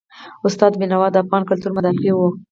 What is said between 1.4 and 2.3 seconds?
کلتور مدافع و.